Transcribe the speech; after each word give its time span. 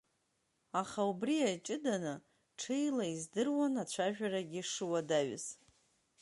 Аха 0.81 1.01
убри 1.11 1.35
иаҷыданы 1.39 2.13
ҽеила 2.59 3.05
издыруан 3.13 3.73
ацәажәарагьы 3.83 4.61
шуадаҩыз. 4.71 5.45